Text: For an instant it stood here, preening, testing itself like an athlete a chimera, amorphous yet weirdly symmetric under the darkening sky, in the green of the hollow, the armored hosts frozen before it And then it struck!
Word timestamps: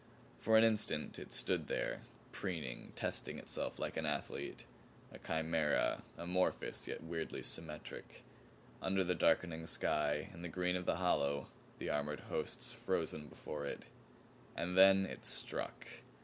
For 0.39 0.57
an 0.57 0.63
instant 0.63 1.19
it 1.19 1.31
stood 1.31 1.65
here, 1.67 2.01
preening, 2.31 2.91
testing 2.95 3.37
itself 3.37 3.77
like 3.77 3.97
an 3.97 4.05
athlete 4.07 4.65
a 5.11 5.19
chimera, 5.19 6.01
amorphous 6.17 6.87
yet 6.87 7.03
weirdly 7.03 7.43
symmetric 7.43 8.23
under 8.81 9.03
the 9.03 9.13
darkening 9.13 9.67
sky, 9.67 10.31
in 10.33 10.41
the 10.41 10.49
green 10.49 10.75
of 10.75 10.87
the 10.87 10.95
hollow, 10.95 11.49
the 11.77 11.91
armored 11.91 12.21
hosts 12.31 12.71
frozen 12.73 13.27
before 13.27 13.67
it 13.67 13.85
And 14.55 14.75
then 14.75 15.05
it 15.05 15.23
struck! 15.23 15.85